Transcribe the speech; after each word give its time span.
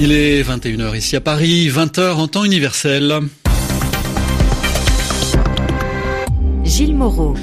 Il 0.00 0.12
est 0.12 0.42
21h 0.42 0.96
ici 0.96 1.16
à 1.16 1.20
Paris, 1.20 1.68
20h 1.68 2.12
en 2.12 2.28
temps 2.28 2.44
universel. 2.44 3.18
Gilles 6.64 6.94
Moreau. 6.94 7.34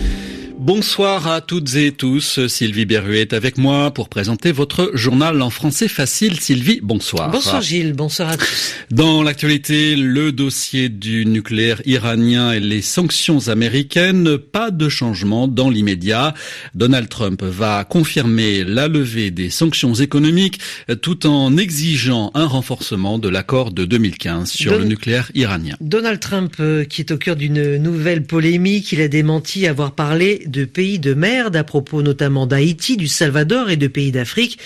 Bonsoir 0.65 1.27
à 1.27 1.41
toutes 1.41 1.75
et 1.75 1.91
tous. 1.91 2.47
Sylvie 2.47 2.85
Berruet 2.85 3.21
est 3.21 3.33
avec 3.33 3.59
moi 3.59 3.91
pour 3.93 4.09
présenter 4.09 4.51
votre 4.51 4.89
journal 4.95 5.43
en 5.43 5.51
français 5.51 5.87
facile. 5.87 6.39
Sylvie, 6.39 6.79
bonsoir. 6.81 7.29
Bonsoir 7.29 7.61
Gilles, 7.61 7.93
bonsoir 7.93 8.29
à 8.29 8.37
tous. 8.37 8.73
Dans 8.89 9.21
l'actualité, 9.21 9.95
le 9.95 10.31
dossier 10.31 10.89
du 10.89 11.27
nucléaire 11.27 11.83
iranien 11.85 12.51
et 12.51 12.59
les 12.59 12.81
sanctions 12.81 13.47
américaines, 13.47 14.39
pas 14.39 14.71
de 14.71 14.89
changement 14.89 15.47
dans 15.47 15.69
l'immédiat. 15.69 16.33
Donald 16.73 17.09
Trump 17.09 17.43
va 17.43 17.83
confirmer 17.83 18.63
la 18.63 18.87
levée 18.87 19.29
des 19.29 19.51
sanctions 19.51 19.93
économiques 19.93 20.57
tout 21.03 21.27
en 21.27 21.57
exigeant 21.57 22.31
un 22.33 22.47
renforcement 22.47 23.19
de 23.19 23.29
l'accord 23.29 23.71
de 23.71 23.85
2015 23.85 24.49
sur 24.49 24.71
Don- 24.71 24.79
le 24.79 24.85
nucléaire 24.85 25.29
iranien. 25.35 25.75
Donald 25.79 26.19
Trump, 26.19 26.55
euh, 26.59 26.85
qui 26.85 27.01
est 27.01 27.11
au 27.11 27.17
cœur 27.19 27.35
d'une 27.35 27.77
nouvelle 27.77 28.23
polémique, 28.23 28.91
il 28.93 29.01
a 29.01 29.07
démenti 29.07 29.67
avoir 29.67 29.91
parlé 29.91 30.41
de 30.47 30.54
pays 30.63 30.99
de 30.99 31.13
merde 31.13 31.57
à 31.57 31.65
propos 31.65 32.01
notamment 32.01 32.47
d'Haïti, 32.47 32.95
du 32.95 33.09
Salvador 33.09 33.69
et 33.69 33.75
de 33.75 33.87
pays 33.87 34.13
d'Afrique. 34.13 34.57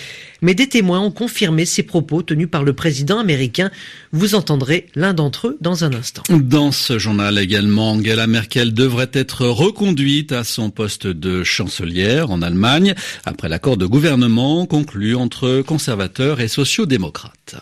Mais 0.42 0.54
des 0.54 0.68
témoins 0.68 1.00
ont 1.00 1.10
confirmé 1.10 1.66
ces 1.66 1.82
propos 1.82 2.22
tenus 2.22 2.48
par 2.48 2.62
le 2.62 2.72
président 2.72 3.18
américain. 3.18 3.70
Vous 4.12 4.34
entendrez 4.34 4.86
l'un 4.94 5.12
d'entre 5.12 5.48
eux 5.48 5.58
dans 5.60 5.84
un 5.84 5.92
instant. 5.92 6.22
Dans 6.30 6.70
ce 6.72 6.98
journal 6.98 7.38
également, 7.38 7.90
Angela 7.92 8.26
Merkel 8.26 8.72
devrait 8.72 9.10
être 9.12 9.46
reconduite 9.46 10.32
à 10.32 10.44
son 10.44 10.70
poste 10.70 11.06
de 11.08 11.42
chancelière 11.42 12.30
en 12.30 12.40
Allemagne 12.40 12.94
après 13.24 13.48
l'accord 13.48 13.76
de 13.76 13.86
gouvernement 13.86 14.64
conclu 14.66 15.14
entre 15.16 15.62
conservateurs 15.62 16.40
et 16.40 16.48
sociaux-démocrates. 16.48 17.56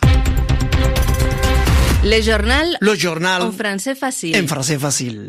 Le 2.05 2.21
journal 2.21 2.77
Le 2.79 2.95
journal 2.95 3.41
en 3.41 3.51
français 3.51 3.93
facile. 3.93 4.35
en 4.37 4.47
français 4.47 4.77
facile. 4.77 5.27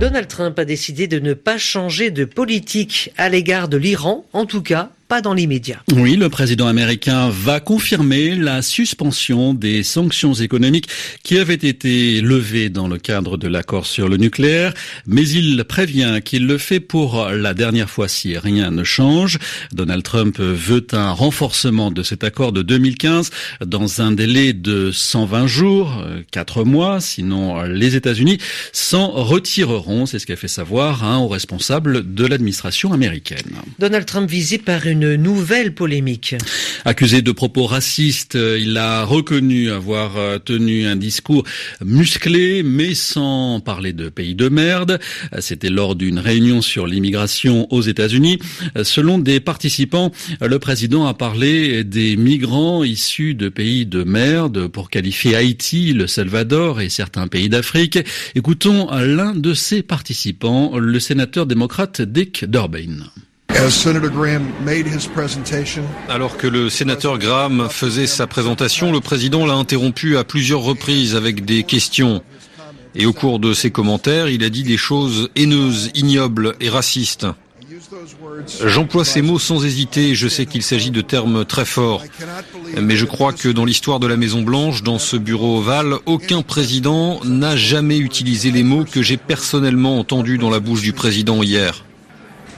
Donald 0.00 0.28
Trump 0.28 0.58
a 0.58 0.64
décidé 0.64 1.08
de 1.08 1.18
ne 1.18 1.34
pas 1.34 1.58
changer 1.58 2.10
de 2.10 2.24
politique 2.24 3.12
à 3.18 3.28
l'égard 3.28 3.68
de 3.68 3.76
l'Iran, 3.76 4.24
en 4.32 4.46
tout 4.46 4.62
cas 4.62 4.88
pas 5.10 5.20
dans 5.20 5.34
l'immédiat. 5.34 5.82
Oui, 5.92 6.14
le 6.14 6.28
président 6.28 6.68
américain 6.68 7.30
va 7.30 7.58
confirmer 7.58 8.36
la 8.36 8.62
suspension 8.62 9.54
des 9.54 9.82
sanctions 9.82 10.34
économiques 10.34 10.88
qui 11.24 11.36
avaient 11.36 11.54
été 11.54 12.20
levées 12.20 12.68
dans 12.68 12.86
le 12.86 12.96
cadre 12.96 13.36
de 13.36 13.48
l'accord 13.48 13.86
sur 13.86 14.08
le 14.08 14.18
nucléaire, 14.18 14.72
mais 15.08 15.28
il 15.28 15.64
prévient 15.64 16.20
qu'il 16.24 16.46
le 16.46 16.58
fait 16.58 16.78
pour 16.78 17.28
la 17.28 17.54
dernière 17.54 17.90
fois 17.90 18.06
si 18.06 18.38
rien 18.38 18.70
ne 18.70 18.84
change. 18.84 19.40
Donald 19.72 20.04
Trump 20.04 20.38
veut 20.38 20.86
un 20.92 21.10
renforcement 21.10 21.90
de 21.90 22.04
cet 22.04 22.22
accord 22.22 22.52
de 22.52 22.62
2015 22.62 23.30
dans 23.66 24.00
un 24.02 24.12
délai 24.12 24.52
de 24.52 24.92
120 24.92 25.48
jours, 25.48 26.04
euh, 26.06 26.22
4 26.30 26.62
mois, 26.62 27.00
sinon 27.00 27.62
les 27.62 27.96
États-Unis 27.96 28.38
s'en 28.72 29.08
retireront, 29.10 30.06
c'est 30.06 30.20
ce 30.20 30.26
qu'a 30.26 30.36
fait 30.36 30.46
savoir 30.46 31.02
un 31.02 31.18
haut 31.18 31.26
responsable 31.26 32.14
de 32.14 32.26
l'administration 32.26 32.92
américaine. 32.92 33.56
Donald 33.80 34.06
Trump 34.06 34.30
visé 34.30 34.58
par 34.58 34.86
une 34.86 34.99
nouvelle 35.06 35.74
polémique. 35.74 36.34
Accusé 36.84 37.22
de 37.22 37.32
propos 37.32 37.66
racistes, 37.66 38.36
euh, 38.36 38.58
il 38.58 38.76
a 38.76 39.04
reconnu 39.04 39.70
avoir 39.70 40.16
euh, 40.16 40.38
tenu 40.38 40.86
un 40.86 40.96
discours 40.96 41.44
musclé, 41.84 42.62
mais 42.62 42.94
sans 42.94 43.60
parler 43.60 43.92
de 43.92 44.08
pays 44.08 44.34
de 44.34 44.48
merde. 44.48 44.98
Euh, 45.34 45.38
C'était 45.40 45.68
lors 45.68 45.94
d'une 45.94 46.18
réunion 46.18 46.62
sur 46.62 46.86
l'immigration 46.86 47.66
aux 47.72 47.82
États-Unis. 47.82 48.38
Selon 48.82 49.18
des 49.18 49.40
participants, 49.40 50.12
le 50.40 50.58
président 50.58 51.06
a 51.06 51.14
parlé 51.14 51.84
des 51.84 52.16
migrants 52.16 52.84
issus 52.84 53.34
de 53.34 53.48
pays 53.48 53.86
de 53.86 54.02
merde 54.02 54.68
pour 54.68 54.90
qualifier 54.90 55.36
Haïti, 55.36 55.92
le 55.92 56.06
Salvador 56.06 56.80
et 56.80 56.88
certains 56.88 57.28
pays 57.28 57.48
d'Afrique. 57.48 57.98
Écoutons 58.34 58.88
l'un 58.90 59.34
de 59.34 59.54
ces 59.54 59.82
participants, 59.82 60.78
le 60.78 61.00
sénateur 61.00 61.46
démocrate 61.46 62.02
Dick 62.02 62.44
Durbin. 62.44 63.10
Presentation, 65.14 65.82
Alors 66.08 66.38
que 66.38 66.46
le 66.46 66.70
sénateur 66.70 67.18
Graham 67.18 67.68
faisait 67.68 68.06
sa 68.06 68.26
présentation, 68.26 68.90
le 68.90 69.00
président 69.00 69.44
l'a 69.44 69.52
interrompu 69.52 70.16
à 70.16 70.24
plusieurs 70.24 70.62
reprises 70.62 71.14
avec 71.14 71.44
des 71.44 71.62
questions. 71.64 72.22
Et 72.94 73.04
au 73.04 73.12
cours 73.12 73.38
de 73.38 73.52
ses 73.52 73.70
commentaires, 73.70 74.30
il 74.30 74.44
a 74.44 74.48
dit 74.48 74.62
des 74.62 74.78
choses 74.78 75.28
haineuses, 75.36 75.90
ignobles 75.94 76.54
et 76.60 76.70
racistes. 76.70 77.26
J'emploie 78.64 79.04
ces 79.04 79.20
mots 79.20 79.38
sans 79.38 79.62
hésiter, 79.62 80.14
je 80.14 80.28
sais 80.28 80.46
qu'il 80.46 80.62
s'agit 80.62 80.90
de 80.90 81.02
termes 81.02 81.44
très 81.44 81.66
forts. 81.66 82.02
Mais 82.80 82.96
je 82.96 83.04
crois 83.04 83.34
que 83.34 83.50
dans 83.50 83.66
l'histoire 83.66 84.00
de 84.00 84.06
la 84.06 84.16
Maison 84.16 84.40
Blanche, 84.40 84.82
dans 84.82 84.98
ce 84.98 85.18
bureau 85.18 85.58
ovale, 85.58 85.96
aucun 86.06 86.40
président 86.40 87.20
n'a 87.24 87.56
jamais 87.56 87.98
utilisé 87.98 88.52
les 88.52 88.62
mots 88.62 88.86
que 88.90 89.02
j'ai 89.02 89.18
personnellement 89.18 89.98
entendus 89.98 90.38
dans 90.38 90.50
la 90.50 90.60
bouche 90.60 90.80
du 90.80 90.94
président 90.94 91.42
hier. 91.42 91.84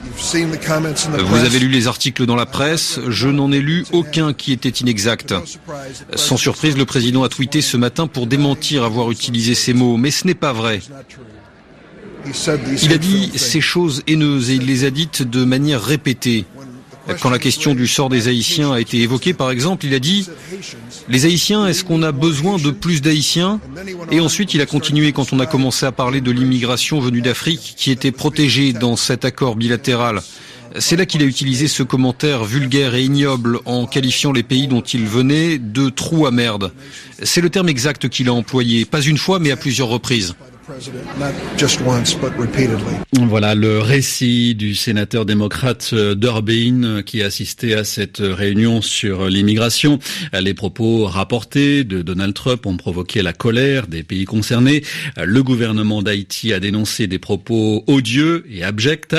Vous 0.03 1.25
press. 1.25 1.45
avez 1.45 1.59
lu 1.59 1.69
les 1.69 1.87
articles 1.87 2.25
dans 2.25 2.35
la 2.35 2.45
presse, 2.45 2.99
je 3.07 3.27
n'en 3.29 3.51
ai 3.51 3.59
lu 3.59 3.85
aucun 3.91 4.33
qui 4.33 4.51
était 4.51 4.69
inexact. 4.69 5.33
Sans 6.15 6.37
surprise, 6.37 6.77
le 6.77 6.85
président 6.85 7.23
a 7.23 7.29
tweeté 7.29 7.61
ce 7.61 7.77
matin 7.77 8.07
pour 8.07 8.27
démentir 8.27 8.83
avoir 8.83 9.11
utilisé 9.11 9.55
ces 9.55 9.73
mots, 9.73 9.97
mais 9.97 10.11
ce 10.11 10.27
n'est 10.27 10.33
pas 10.33 10.53
vrai. 10.53 10.81
Il 12.81 12.93
a 12.93 12.97
dit 12.97 13.31
ces 13.35 13.61
choses 13.61 14.01
haineuses 14.07 14.49
et 14.49 14.55
il 14.55 14.65
les 14.65 14.85
a 14.85 14.91
dites 14.91 15.23
de 15.23 15.43
manière 15.43 15.81
répétée. 15.81 16.45
Quand 17.21 17.29
la 17.29 17.39
question 17.39 17.75
du 17.75 17.87
sort 17.87 18.09
des 18.09 18.27
Haïtiens 18.27 18.71
a 18.71 18.79
été 18.79 18.99
évoquée, 19.01 19.33
par 19.33 19.51
exemple, 19.51 19.85
il 19.85 19.93
a 19.93 19.99
dit 19.99 20.27
Les 21.09 21.25
Haïtiens, 21.25 21.67
est-ce 21.67 21.83
qu'on 21.83 22.01
a 22.01 22.11
besoin 22.11 22.57
de 22.57 22.71
plus 22.71 23.01
d'Haïtiens 23.01 23.59
Et 24.11 24.19
ensuite, 24.19 24.53
il 24.53 24.61
a 24.61 24.65
continué 24.65 25.11
quand 25.11 25.33
on 25.33 25.39
a 25.39 25.45
commencé 25.45 25.85
à 25.85 25.91
parler 25.91 26.21
de 26.21 26.31
l'immigration 26.31 26.99
venue 26.99 27.21
d'Afrique 27.21 27.73
qui 27.77 27.91
était 27.91 28.11
protégée 28.11 28.73
dans 28.73 28.95
cet 28.95 29.25
accord 29.25 29.55
bilatéral. 29.55 30.21
C'est 30.79 30.95
là 30.95 31.05
qu'il 31.05 31.21
a 31.21 31.25
utilisé 31.25 31.67
ce 31.67 31.83
commentaire 31.83 32.45
vulgaire 32.45 32.95
et 32.95 33.03
ignoble 33.03 33.59
en 33.65 33.85
qualifiant 33.85 34.31
les 34.31 34.41
pays 34.41 34.67
dont 34.67 34.81
il 34.81 35.05
venait 35.05 35.59
de 35.59 35.89
trous 35.89 36.25
à 36.25 36.31
merde. 36.31 36.71
C'est 37.21 37.41
le 37.41 37.49
terme 37.49 37.69
exact 37.69 38.09
qu'il 38.09 38.27
a 38.27 38.33
employé, 38.33 38.85
pas 38.85 39.01
une 39.01 39.17
fois 39.17 39.37
mais 39.39 39.51
à 39.51 39.57
plusieurs 39.57 39.89
reprises. 39.89 40.35
Voilà 43.27 43.55
le 43.55 43.79
récit 43.79 44.55
du 44.55 44.75
sénateur 44.75 45.25
démocrate 45.25 45.89
euh, 45.93 46.15
Durbin 46.15 46.83
euh, 46.83 47.01
qui 47.01 47.21
assistait 47.21 47.73
à 47.73 47.83
cette 47.83 48.19
réunion 48.19 48.81
sur 48.81 49.29
l'immigration. 49.29 49.99
Les 50.33 50.53
propos 50.53 51.05
rapportés 51.05 51.83
de 51.83 52.01
Donald 52.01 52.33
Trump 52.33 52.65
ont 52.65 52.77
provoqué 52.77 53.21
la 53.21 53.33
colère 53.33 53.87
des 53.87 54.03
pays 54.03 54.25
concernés. 54.25 54.83
Le 55.17 55.43
gouvernement 55.43 56.01
d'Haïti 56.01 56.53
a 56.53 56.59
dénoncé 56.59 57.07
des 57.07 57.19
propos 57.19 57.83
odieux 57.87 58.45
et 58.49 58.63
abjects. 58.63 59.15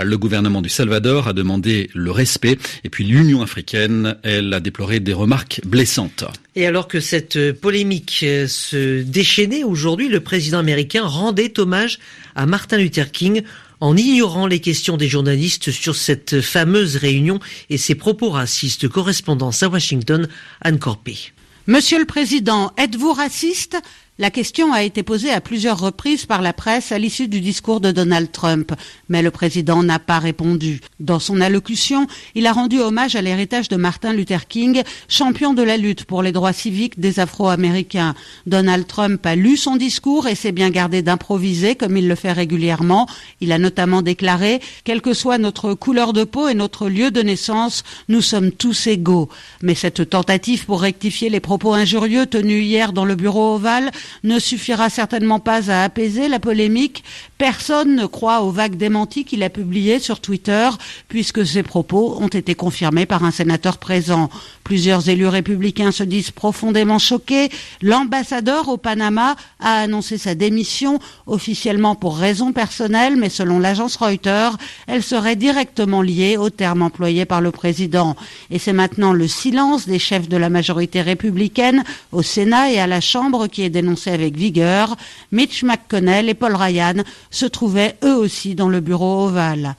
Le 0.00 0.16
gouvernement 0.16 0.62
du 0.62 0.68
Salvador 0.68 1.28
a 1.28 1.32
demandé 1.32 1.90
le 1.94 2.10
respect. 2.10 2.58
Et 2.84 2.90
puis 2.90 3.04
l'Union 3.04 3.42
africaine, 3.42 4.16
elle 4.22 4.52
a 4.52 4.60
déploré 4.60 5.00
des 5.00 5.12
remarques 5.12 5.60
blessantes. 5.64 6.24
Et 6.56 6.66
alors 6.66 6.86
que 6.86 7.00
cette 7.00 7.36
euh, 7.36 7.52
polémique 7.52 8.20
euh, 8.22 8.46
se 8.46 9.02
déchaînait 9.02 9.64
aujourd'hui, 9.64 10.08
le 10.08 10.20
président 10.20 10.58
américain 10.58 10.83
rendait 11.02 11.58
hommage 11.58 11.98
à 12.34 12.46
Martin 12.46 12.78
Luther 12.78 13.10
King 13.10 13.42
en 13.80 13.96
ignorant 13.96 14.46
les 14.46 14.60
questions 14.60 14.96
des 14.96 15.08
journalistes 15.08 15.70
sur 15.70 15.94
cette 15.94 16.40
fameuse 16.40 16.96
réunion 16.96 17.38
et 17.70 17.78
ses 17.78 17.94
propos 17.94 18.30
racistes. 18.30 18.88
Correspondance 18.88 19.62
à 19.62 19.68
Washington, 19.68 20.28
Anne 20.60 20.78
Corpé. 20.78 21.32
Monsieur 21.66 21.98
le 21.98 22.04
Président, 22.04 22.72
êtes-vous 22.76 23.12
raciste? 23.12 23.78
La 24.16 24.30
question 24.30 24.72
a 24.72 24.84
été 24.84 25.02
posée 25.02 25.32
à 25.32 25.40
plusieurs 25.40 25.80
reprises 25.80 26.24
par 26.24 26.40
la 26.40 26.52
presse 26.52 26.92
à 26.92 27.00
l'issue 27.00 27.26
du 27.26 27.40
discours 27.40 27.80
de 27.80 27.90
Donald 27.90 28.30
Trump, 28.30 28.70
mais 29.08 29.22
le 29.22 29.32
président 29.32 29.82
n'a 29.82 29.98
pas 29.98 30.20
répondu. 30.20 30.80
Dans 31.00 31.18
son 31.18 31.40
allocution, 31.40 32.06
il 32.36 32.46
a 32.46 32.52
rendu 32.52 32.78
hommage 32.78 33.16
à 33.16 33.22
l'héritage 33.22 33.66
de 33.66 33.74
Martin 33.74 34.12
Luther 34.12 34.46
King, 34.46 34.84
champion 35.08 35.52
de 35.52 35.64
la 35.64 35.76
lutte 35.76 36.04
pour 36.04 36.22
les 36.22 36.30
droits 36.30 36.52
civiques 36.52 37.00
des 37.00 37.18
Afro-Américains. 37.18 38.14
Donald 38.46 38.86
Trump 38.86 39.26
a 39.26 39.34
lu 39.34 39.56
son 39.56 39.74
discours 39.74 40.28
et 40.28 40.36
s'est 40.36 40.52
bien 40.52 40.70
gardé 40.70 41.02
d'improviser 41.02 41.74
comme 41.74 41.96
il 41.96 42.06
le 42.06 42.14
fait 42.14 42.30
régulièrement. 42.30 43.08
Il 43.40 43.50
a 43.50 43.58
notamment 43.58 44.00
déclaré 44.00 44.60
Quelle 44.84 45.02
que 45.02 45.12
soit 45.12 45.38
notre 45.38 45.74
couleur 45.74 46.12
de 46.12 46.22
peau 46.22 46.46
et 46.46 46.54
notre 46.54 46.88
lieu 46.88 47.10
de 47.10 47.20
naissance, 47.20 47.82
nous 48.08 48.22
sommes 48.22 48.52
tous 48.52 48.86
égaux. 48.86 49.28
Mais 49.60 49.74
cette 49.74 50.08
tentative 50.08 50.66
pour 50.66 50.82
rectifier 50.82 51.30
les 51.30 51.40
propos 51.40 51.72
injurieux 51.72 52.26
tenus 52.26 52.64
hier 52.64 52.92
dans 52.92 53.04
le 53.04 53.16
bureau 53.16 53.56
ovale 53.56 53.90
ne 54.22 54.38
suffira 54.38 54.90
certainement 54.90 55.40
pas 55.40 55.70
à 55.70 55.84
apaiser 55.84 56.28
la 56.28 56.38
polémique. 56.38 57.04
Personne 57.38 57.96
ne 57.96 58.06
croit 58.06 58.42
aux 58.42 58.50
vagues 58.50 58.76
démenties 58.76 59.24
qu'il 59.24 59.42
a 59.42 59.50
publiées 59.50 59.98
sur 59.98 60.20
Twitter, 60.20 60.68
puisque 61.08 61.46
ses 61.46 61.62
propos 61.62 62.16
ont 62.20 62.28
été 62.28 62.54
confirmés 62.54 63.06
par 63.06 63.24
un 63.24 63.30
sénateur 63.30 63.78
présent. 63.78 64.30
Plusieurs 64.62 65.08
élus 65.08 65.26
républicains 65.26 65.92
se 65.92 66.02
disent 66.04 66.30
profondément 66.30 66.98
choqués. 66.98 67.50
L'ambassadeur 67.82 68.68
au 68.68 68.76
Panama 68.76 69.36
a 69.60 69.80
annoncé 69.80 70.18
sa 70.18 70.34
démission 70.34 70.98
officiellement 71.26 71.94
pour 71.94 72.16
raisons 72.16 72.52
personnelles, 72.52 73.16
mais 73.16 73.28
selon 73.28 73.58
l'agence 73.58 73.96
Reuters, 73.96 74.56
elle 74.86 75.02
serait 75.02 75.36
directement 75.36 76.02
liée 76.02 76.36
aux 76.36 76.50
termes 76.50 76.82
employés 76.82 77.24
par 77.24 77.40
le 77.40 77.50
président. 77.50 78.16
Et 78.50 78.58
c'est 78.58 78.72
maintenant 78.72 79.12
le 79.12 79.28
silence 79.28 79.86
des 79.86 79.98
chefs 79.98 80.28
de 80.28 80.36
la 80.36 80.50
majorité 80.50 81.02
républicaine 81.02 81.84
au 82.12 82.22
Sénat 82.22 82.70
et 82.70 82.78
à 82.78 82.86
la 82.86 83.00
Chambre 83.00 83.46
qui 83.48 83.62
est 83.62 83.70
dénoncé 83.70 83.93
avec 84.06 84.36
vigueur. 84.36 84.96
Mitch 85.32 85.62
McConnell 85.62 86.28
et 86.28 86.34
Paul 86.34 86.54
Ryan 86.54 87.02
se 87.30 87.46
trouvaient 87.46 87.96
eux 88.04 88.16
aussi 88.16 88.54
dans 88.54 88.68
le 88.68 88.80
bureau 88.80 89.26
ovale. 89.26 89.76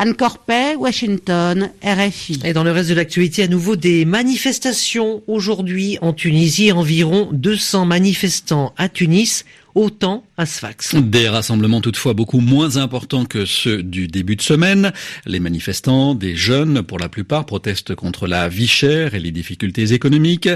Anne 0.00 0.14
Corpet, 0.14 0.76
Washington, 0.76 1.70
RFI. 1.82 2.38
Et 2.44 2.52
dans 2.52 2.62
le 2.62 2.70
reste 2.70 2.88
de 2.88 2.94
l'actualité, 2.94 3.42
à 3.42 3.48
nouveau 3.48 3.74
des 3.74 4.04
manifestations 4.04 5.22
aujourd'hui 5.26 5.98
en 6.02 6.12
Tunisie. 6.12 6.70
Environ 6.70 7.28
200 7.32 7.84
manifestants 7.84 8.72
à 8.76 8.88
Tunis 8.88 9.44
autant 9.78 10.24
à 10.36 10.44
Sfax. 10.44 10.96
Des 10.96 11.28
rassemblements 11.28 11.80
toutefois 11.80 12.12
beaucoup 12.12 12.40
moins 12.40 12.78
importants 12.78 13.24
que 13.24 13.44
ceux 13.44 13.80
du 13.84 14.08
début 14.08 14.34
de 14.34 14.42
semaine. 14.42 14.92
Les 15.24 15.38
manifestants, 15.38 16.16
des 16.16 16.34
jeunes 16.34 16.82
pour 16.82 16.98
la 16.98 17.08
plupart, 17.08 17.46
protestent 17.46 17.94
contre 17.94 18.26
la 18.26 18.48
vie 18.48 18.66
chère 18.66 19.14
et 19.14 19.20
les 19.20 19.30
difficultés 19.30 19.92
économiques. 19.92 20.48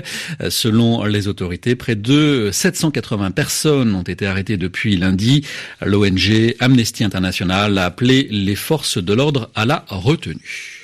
Selon 0.49 1.05
les 1.05 1.29
autorités, 1.29 1.77
près 1.77 1.95
de 1.95 2.51
780 2.53 3.31
personnes 3.31 3.95
ont 3.95 4.03
été 4.03 4.27
arrêtées 4.27 4.57
depuis 4.57 4.97
lundi. 4.97 5.47
L'ONG 5.81 6.57
Amnesty 6.59 7.05
International 7.05 7.79
a 7.79 7.85
appelé 7.85 8.27
les 8.29 8.57
forces 8.57 8.99
de 8.99 9.13
l'ordre 9.13 9.51
à 9.55 9.67
la 9.67 9.85
retenue. 9.87 10.81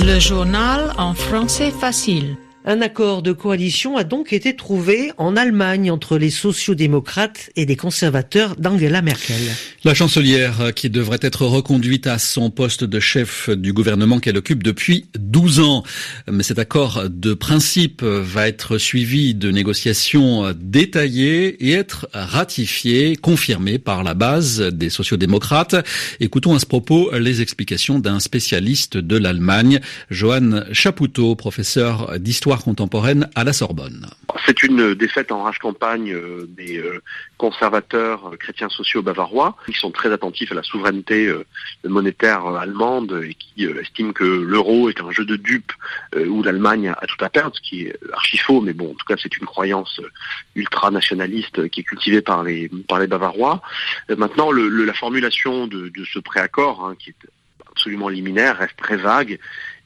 Le 0.00 0.18
journal 0.18 0.92
en 0.98 1.14
français 1.14 1.70
facile. 1.70 2.36
Un 2.70 2.82
accord 2.82 3.22
de 3.22 3.32
coalition 3.32 3.96
a 3.96 4.04
donc 4.04 4.34
été 4.34 4.54
trouvé 4.54 5.10
en 5.16 5.36
Allemagne 5.36 5.90
entre 5.90 6.18
les 6.18 6.28
sociaux-démocrates 6.28 7.48
et 7.56 7.64
les 7.64 7.76
conservateurs 7.76 8.56
d'Angela 8.56 9.00
Merkel. 9.00 9.40
La 9.84 9.94
chancelière 9.94 10.74
qui 10.74 10.90
devrait 10.90 11.20
être 11.22 11.46
reconduite 11.46 12.06
à 12.06 12.18
son 12.18 12.50
poste 12.50 12.84
de 12.84 13.00
chef 13.00 13.48
du 13.48 13.72
gouvernement 13.72 14.20
qu'elle 14.20 14.36
occupe 14.36 14.62
depuis 14.62 15.06
12 15.18 15.60
ans. 15.60 15.82
Mais 16.30 16.42
cet 16.42 16.58
accord 16.58 17.04
de 17.08 17.32
principe 17.32 18.02
va 18.02 18.48
être 18.48 18.76
suivi 18.76 19.34
de 19.34 19.50
négociations 19.50 20.52
détaillées 20.54 21.70
et 21.70 21.72
être 21.72 22.06
ratifié, 22.12 23.16
confirmé 23.16 23.78
par 23.78 24.02
la 24.02 24.12
base 24.12 24.60
des 24.60 24.90
sociaux-démocrates. 24.90 25.76
Écoutons 26.20 26.54
à 26.54 26.58
ce 26.58 26.66
propos 26.66 27.10
les 27.16 27.40
explications 27.40 27.98
d'un 27.98 28.20
spécialiste 28.20 28.98
de 28.98 29.16
l'Allemagne, 29.16 29.80
Johan 30.10 30.64
Chapoutot, 30.72 31.34
professeur 31.34 32.18
d'histoire 32.18 32.57
contemporaine 32.64 33.28
à 33.34 33.44
la 33.44 33.52
Sorbonne. 33.52 34.06
C'est 34.46 34.62
une 34.62 34.94
défaite 34.94 35.32
en 35.32 35.42
rage 35.42 35.58
campagne 35.58 36.12
euh, 36.12 36.46
des 36.48 36.78
euh, 36.78 37.02
conservateurs 37.36 38.32
chrétiens 38.38 38.68
sociaux 38.68 39.02
bavarois 39.02 39.56
qui 39.66 39.72
sont 39.72 39.90
très 39.90 40.12
attentifs 40.12 40.52
à 40.52 40.54
la 40.54 40.62
souveraineté 40.62 41.26
euh, 41.26 41.44
monétaire 41.84 42.46
allemande 42.46 43.24
et 43.28 43.34
qui 43.34 43.64
estiment 43.64 44.12
que 44.12 44.24
l'euro 44.24 44.88
est 44.88 45.00
un 45.00 45.10
jeu 45.10 45.24
de 45.24 45.36
dupes 45.36 45.72
où 46.16 46.42
l'Allemagne 46.42 46.88
a 46.88 47.06
tout 47.06 47.24
à 47.24 47.28
perdre, 47.28 47.54
ce 47.54 47.60
qui 47.60 47.82
est 47.82 47.98
archi 48.12 48.38
faux, 48.38 48.60
mais 48.60 48.72
bon, 48.72 48.92
en 48.92 48.94
tout 48.94 49.06
cas, 49.06 49.16
c'est 49.20 49.36
une 49.36 49.46
croyance 49.46 50.00
ultra-nationaliste 50.54 51.68
qui 51.68 51.80
est 51.80 51.84
cultivée 51.84 52.22
par 52.22 52.42
les, 52.42 52.70
par 52.88 52.98
les 52.98 53.06
Bavarois. 53.06 53.62
Maintenant, 54.16 54.50
la 54.52 54.94
formulation 54.94 55.66
de, 55.66 55.88
de 55.88 56.04
ce 56.04 56.18
préaccord, 56.18 56.84
hein, 56.84 56.96
qui 56.98 57.10
est 57.10 57.28
absolument 57.70 58.08
liminaire, 58.08 58.58
reste 58.58 58.76
très 58.76 58.96
vague 58.96 59.38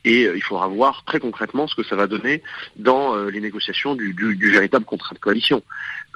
et 0.04 0.24
euh, 0.24 0.36
il 0.36 0.42
faudra 0.42 0.66
voir 0.66 1.04
très 1.04 1.20
concrètement 1.20 1.66
ce 1.66 1.74
que 1.74 1.82
ça 1.82 1.96
va 1.96 2.06
donner 2.06 2.42
dans 2.76 3.14
euh, 3.14 3.30
les 3.30 3.40
négociations 3.40 3.94
du, 3.94 4.12
du, 4.14 4.36
du, 4.36 4.50
véritable 4.50 4.84
contrat 4.84 5.14
de 5.14 5.20
coalition. 5.20 5.62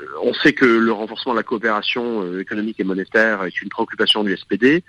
Euh, 0.01 0.05
on 0.23 0.35
sait 0.35 0.53
que 0.53 0.65
le 0.65 0.93
renforcement 0.93 1.33
de 1.33 1.39
la 1.39 1.43
coopération 1.43 2.39
économique 2.39 2.81
et 2.81 2.85
monétaire 2.85 3.45
est 3.45 3.63
une 3.63 3.69
préoccupation 3.69 4.25
du 4.25 4.37
SPD, 4.37 4.83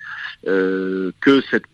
que 0.43 1.43
cette 1.49 1.65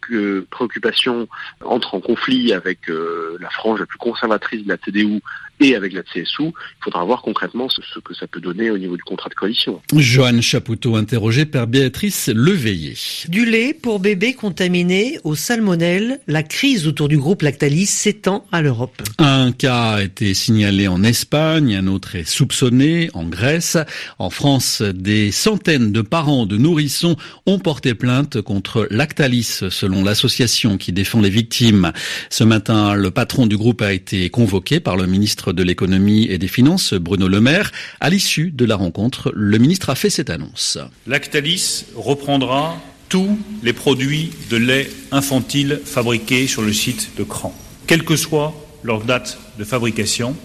préoccupation 0.49 1.27
entre 1.63 1.95
en 1.95 1.99
conflit 1.99 2.53
avec 2.53 2.79
la 2.87 3.49
frange 3.49 3.79
la 3.79 3.85
plus 3.85 3.97
conservatrice 3.97 4.63
de 4.63 4.69
la 4.69 4.77
CDU 4.77 5.21
et 5.59 5.75
avec 5.75 5.93
la 5.93 6.03
CSU, 6.03 6.43
il 6.43 6.83
faudra 6.83 7.03
voir 7.03 7.21
concrètement 7.21 7.69
ce, 7.69 7.99
que 7.99 8.13
ça 8.13 8.27
peut 8.27 8.39
donner 8.41 8.69
au 8.71 8.77
niveau 8.77 8.97
du 8.97 9.03
contrat 9.03 9.29
de 9.29 9.35
coalition. 9.35 9.81
Joanne 9.95 10.41
Chapoutot, 10.41 10.95
interrogé 10.95 11.45
par 11.45 11.67
Béatrice 11.67 12.29
Leveillé. 12.33 12.95
Du 13.29 13.45
lait 13.45 13.73
pour 13.73 13.99
bébés 13.99 14.33
contaminés 14.33 15.19
au 15.23 15.35
salmonelle, 15.35 16.19
la 16.27 16.43
crise 16.43 16.87
autour 16.87 17.07
du 17.07 17.12
groupe 17.17 17.41
Lactalis 17.41 17.87
s'étend 17.87 18.45
à 18.51 18.61
l'Europe. 18.61 19.01
Un 19.19 19.51
cas 19.51 19.93
a 19.93 20.03
été 20.03 20.33
signalé 20.33 20.87
en 20.87 21.03
Espagne, 21.03 21.75
un 21.75 21.87
autre 21.87 22.15
est 22.15 22.27
soupçonné 22.27 23.09
en 23.13 23.25
Grèce. 23.25 23.77
En 24.19 24.29
France, 24.29 24.81
des 24.81 25.31
centaines 25.31 25.91
de 25.91 26.01
parents 26.01 26.45
de 26.45 26.57
nourrissons 26.57 27.15
ont 27.45 27.59
porté 27.59 27.93
plainte 27.93 28.41
contre 28.41 28.87
Lactalis, 28.89 29.63
selon 29.69 30.03
l'association 30.03 30.77
qui 30.77 30.91
défend 30.91 31.21
les 31.21 31.29
victimes. 31.29 31.91
Ce 32.29 32.43
matin, 32.43 32.93
le 32.93 33.11
patron 33.11 33.47
du 33.47 33.57
groupe 33.57 33.81
a 33.81 33.93
été 33.93 34.29
convoqué 34.29 34.79
par 34.79 34.97
le 34.97 35.07
ministre 35.07 35.53
de 35.53 35.63
l'économie 35.63 36.25
et 36.29 36.37
des 36.37 36.47
finances, 36.47 36.93
Bruno 36.93 37.27
Le 37.27 37.41
Maire. 37.41 37.71
À 37.99 38.09
l'issue 38.09 38.51
de 38.51 38.65
la 38.65 38.75
rencontre, 38.75 39.31
le 39.35 39.57
ministre 39.57 39.89
a 39.89 39.95
fait 39.95 40.09
cette 40.09 40.29
annonce. 40.29 40.77
Lactalis 41.07 41.85
reprendra 41.95 42.77
tous 43.13 43.37
les 43.61 43.73
produits 43.73 44.31
de 44.49 44.57
lait 44.57 44.89
infantile 45.11 45.79
fabriqués 45.85 46.47
sur 46.47 46.63
le 46.63 46.73
site 46.73 47.11
de 47.15 47.21
Cran, 47.21 47.55
quelle 47.85 48.03
que 48.03 48.15
soit 48.15 48.55
leur 48.81 49.03
date 49.03 49.37
de 49.59 49.63
fabrication, 49.63 50.35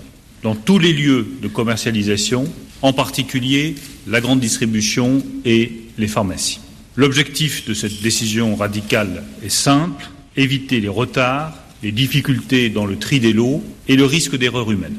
dans 0.42 0.54
tous 0.54 0.78
les 0.78 0.92
lieux 0.92 1.26
de 1.40 1.48
commercialisation, 1.48 2.46
en 2.82 2.92
particulier 2.92 3.74
la 4.06 4.20
grande 4.20 4.40
distribution 4.40 5.22
et 5.46 5.72
les 5.96 6.08
pharmacies. 6.08 6.60
L'objectif 6.94 7.66
de 7.66 7.72
cette 7.72 8.02
décision 8.02 8.54
radicale 8.54 9.24
est 9.42 9.48
simple, 9.48 10.10
éviter 10.36 10.82
les 10.82 10.88
retards 10.88 11.54
les 11.82 11.92
difficultés 11.92 12.68
dans 12.68 12.84
le 12.84 12.98
tri 12.98 13.18
des 13.18 13.32
lots 13.32 13.62
et 13.88 13.96
le 13.96 14.04
risque 14.04 14.36
d'erreur 14.36 14.70
humaine. 14.70 14.98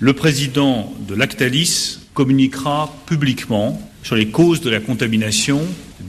Le 0.00 0.14
président 0.14 0.92
de 1.06 1.14
Lactalis 1.14 2.00
communiquera 2.12 2.92
publiquement 3.06 3.80
sur 4.02 4.16
les 4.16 4.26
causes 4.26 4.62
de 4.62 4.70
la 4.70 4.80
contamination 4.80 5.60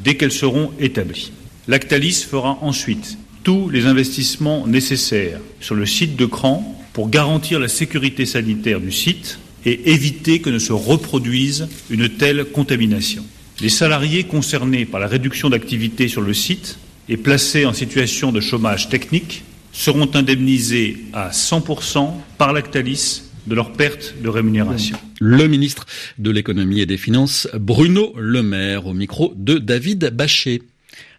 dès 0.06 0.16
qu'elles 0.16 0.32
seront 0.32 0.72
établies. 0.80 1.32
Lactalis 1.68 2.26
fera 2.30 2.60
ensuite 2.62 3.18
tous 3.44 3.70
les 3.70 3.86
investissements 3.86 4.66
nécessaires 4.68 5.40
sur 5.60 5.76
le 5.76 5.86
site 5.86 6.16
de 6.16 6.26
Cran 6.26 6.82
pour 6.94 7.10
garantir 7.10 7.60
la 7.60 7.68
sécurité 7.68 8.26
sanitaire 8.26 8.80
du 8.80 8.92
site 8.92 9.40
et 9.66 9.92
éviter 9.92 10.40
que 10.40 10.50
ne 10.50 10.60
se 10.60 10.74
reproduise 10.74 11.68
une 11.90 12.08
telle 12.08 12.46
contamination. 12.46 13.26
Les 13.62 13.70
salariés 13.70 14.24
concernés 14.24 14.86
par 14.86 15.00
la 15.00 15.08
réduction 15.08 15.50
d'activité 15.50 16.08
sur 16.08 16.22
le 16.22 16.34
site 16.34 16.78
et 17.10 17.18
placés 17.18 17.66
en 17.66 17.74
situation 17.74 18.32
de 18.32 18.40
chômage 18.40 18.90
technique 18.90 19.44
seront 19.72 20.10
indemnisés 20.14 20.98
à 21.14 21.32
100% 21.32 22.12
par 22.38 22.54
Lactalis 22.54 23.24
de 23.48 23.56
leur 23.56 23.74
perte 23.74 24.16
de 24.22 24.30
rémunération. 24.30 24.98
Le 25.20 25.48
ministre 25.48 25.86
de 26.18 26.30
l'économie 26.30 26.82
et 26.82 26.86
des 26.86 26.98
finances, 26.98 27.48
Bruno 27.54 28.14
Le 28.18 28.44
Maire, 28.44 28.86
au 28.86 28.94
micro 28.94 29.34
de 29.36 29.58
David 29.58 30.12
Bachet. 30.14 30.62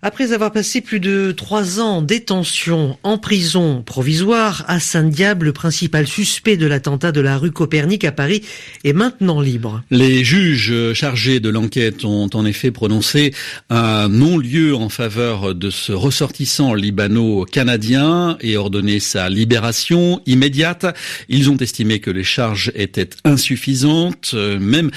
Après 0.07 0.33
avoir 0.33 0.53
passé 0.53 0.83
plus 0.83 1.01
de 1.01 1.33
trois 1.33 1.81
ans 1.81 1.97
en 1.97 2.01
détention 2.01 2.97
en 3.03 3.19
prison 3.19 3.83
provisoire, 3.85 4.65
Hassan 4.69 5.11
Diab, 5.11 5.43
le 5.43 5.53
principal 5.53 6.07
suspect 6.07 6.57
de 6.57 6.69
l'attentat 6.69 7.11
de 7.11 7.21
la 7.21 7.37
rue 7.37 7.51
Copernic 7.51 8.05
à 8.05 8.13
Paris, 8.13 8.43
est 8.85 8.93
maintenant 8.93 9.41
libre. 9.41 9.83
Les 9.91 10.23
juges 10.23 10.93
chargés 10.93 11.41
de 11.41 11.49
l'enquête 11.49 12.05
ont 12.05 12.31
en 12.35 12.47
effet 12.47 12.71
prononcé 12.71 13.35
un 13.69 14.09
non-lieu 14.09 14.77
en 14.77 14.91
faveur 14.91 15.57
de 15.57 15.71
ce 15.71 15.91
ressortissant 15.91 16.73
libano-canadien 16.75 18.39
et 18.41 18.57
ordonné 18.57 19.01
sa 19.01 19.29
libération 19.29 20.23
immédiate. 20.25 20.87
Ils 21.29 21.51
ont 21.51 21.57
estimé 21.57 21.99
que 21.99 22.13
les 22.13 22.23
charges 22.23 22.71
étaient 22.77 23.11
insuffisantes, 23.25 24.35
même 24.61 24.93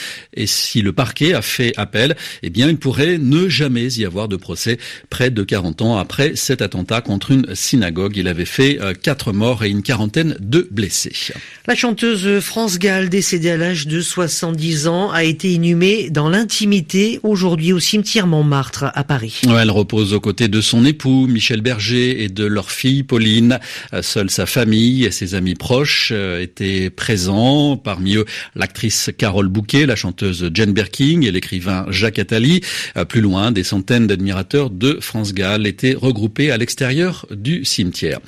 si 0.45 0.83
le 0.83 0.93
parquet 0.93 1.33
a 1.33 1.41
fait 1.41 1.73
appel, 1.77 2.15
eh 2.43 2.51
bien 2.51 2.69
il 2.69 2.77
pourrait 2.77 3.17
ne 3.17 3.49
jamais 3.49 3.87
y 3.93 4.05
avoir 4.05 4.27
de 4.27 4.35
procès 4.35 4.77
près 5.09 5.29
de 5.29 5.43
40 5.43 5.81
ans 5.81 5.97
après 5.97 6.35
cet 6.35 6.61
attentat 6.61 7.01
contre 7.01 7.31
une 7.31 7.55
synagogue. 7.55 8.17
Il 8.17 8.27
avait 8.27 8.45
fait 8.45 8.79
euh, 8.81 8.93
quatre 8.93 9.31
morts 9.31 9.63
et 9.63 9.69
une 9.69 9.81
quarantaine 9.81 10.35
de 10.39 10.67
blessés. 10.71 11.33
La 11.67 11.75
chanteuse 11.75 12.39
France 12.39 12.79
Gall, 12.79 13.09
décédée 13.09 13.51
à 13.51 13.57
l'âge 13.57 13.87
de 13.87 14.01
70 14.01 14.87
ans, 14.87 15.11
a 15.11 15.23
été 15.23 15.51
inhumée 15.51 16.09
dans 16.09 16.29
l'intimité 16.29 17.19
aujourd'hui 17.23 17.73
au 17.73 17.79
cimetière 17.79 18.27
Montmartre 18.27 18.85
à 18.93 19.03
Paris. 19.03 19.41
Elle 19.47 19.71
repose 19.71 20.13
aux 20.13 20.19
côtés 20.19 20.47
de 20.47 20.61
son 20.61 20.85
époux 20.85 21.27
Michel 21.27 21.61
Berger 21.61 22.23
et 22.23 22.29
de 22.29 22.45
leur 22.45 22.71
fille 22.71 23.03
Pauline. 23.03 23.59
Euh, 23.93 24.01
seule 24.01 24.29
sa 24.29 24.45
famille 24.45 25.05
et 25.05 25.11
ses 25.11 25.35
amis 25.35 25.55
proches 25.55 26.11
euh, 26.13 26.41
étaient 26.41 26.89
présents. 26.89 27.77
Parmi 27.77 28.15
eux, 28.15 28.25
l'actrice 28.55 29.11
Carole 29.17 29.47
Bouquet, 29.47 29.85
la 29.85 29.95
chanteuse 29.95 30.49
Jane 30.53 30.73
Birkin 30.73 31.21
et 31.21 31.31
l'écrivain 31.31 31.85
Jacques 31.89 32.19
Attali. 32.19 32.61
Plus 33.07 33.21
loin, 33.21 33.51
des 33.51 33.63
centaines 33.63 34.07
d'admirateurs 34.07 34.69
de 34.79 34.97
France 35.01 35.33
Gall 35.33 35.67
étaient 35.67 35.93
regroupés 35.93 36.51
à 36.51 36.57
l'extérieur 36.57 37.27
du 37.29 37.65
cimetière. 37.65 38.19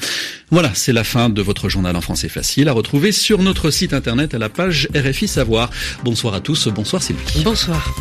Voilà, 0.52 0.72
c'est 0.76 0.94
la 0.94 1.04
fin 1.04 1.30
de 1.30 1.42
votre 1.42 1.70
journal 1.70 1.96
en 1.96 2.02
français 2.02 2.30
facile 2.30 2.68
à 2.68 2.74
retrouver 2.74 3.12
sur 3.12 3.42
notre 3.42 3.72
site 3.72 3.94
internet 3.94 4.34
à 4.34 4.38
la 4.38 4.50
page 4.50 4.90
RFI 4.94 5.28
Savoir. 5.28 5.70
Bonsoir 6.04 6.34
à 6.34 6.42
tous, 6.42 6.68
bonsoir 6.68 7.02
Sylvie. 7.02 7.44
Bonsoir. 7.44 7.96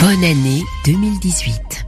Bonne 0.00 0.22
année 0.22 0.62
2018. 0.84 1.85